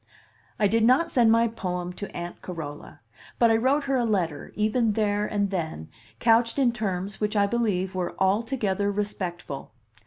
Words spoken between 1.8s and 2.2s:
to